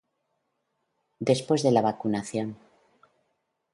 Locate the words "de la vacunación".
1.61-2.57